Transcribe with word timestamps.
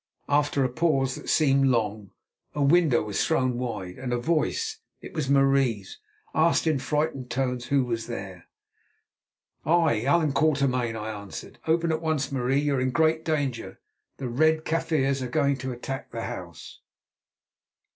After 0.27 0.63
a 0.63 0.69
pause 0.69 1.13
that 1.13 1.29
seemed 1.29 1.67
long, 1.67 2.09
a 2.55 2.63
window 2.63 3.03
was 3.03 3.23
thrown 3.23 3.59
wide, 3.59 3.99
and 3.99 4.11
a 4.11 4.17
voice—it 4.17 5.13
was 5.13 5.29
Marie's—asked 5.29 6.65
in 6.65 6.79
frightened 6.79 7.29
tones 7.29 7.65
who 7.65 7.83
was 7.85 8.07
there. 8.07 8.47
"I, 9.63 10.01
Allan 10.01 10.31
Quatermain," 10.33 10.95
I 10.95 11.11
answered. 11.11 11.59
"Open 11.67 11.91
at 11.91 12.01
once, 12.01 12.31
Marie. 12.31 12.61
You 12.61 12.77
are 12.77 12.81
in 12.81 12.89
great 12.89 13.23
danger; 13.23 13.79
the 14.17 14.27
Red 14.27 14.65
Kaffirs 14.65 15.21
are 15.21 15.29
going 15.29 15.55
to 15.57 15.71
attack 15.71 16.09
the 16.11 16.23
house." 16.23 16.79